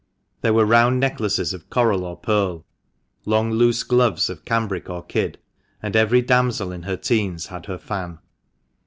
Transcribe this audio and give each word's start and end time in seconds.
There 0.41 0.55
were 0.55 0.65
round 0.65 0.99
necklaces 0.99 1.53
of 1.53 1.69
coral 1.69 2.05
or 2.05 2.17
pearl, 2.17 2.65
long 3.23 3.51
loose 3.51 3.83
gloves 3.83 4.31
of 4.31 4.45
cambric 4.45 4.89
or 4.89 5.03
kid, 5.03 5.37
and 5.79 5.95
every 5.95 6.23
damsel 6.23 6.71
in 6.71 6.81
her 6.81 6.97
teens 6.97 7.45
had 7.45 7.67
her 7.67 7.77
fan. 7.77 8.17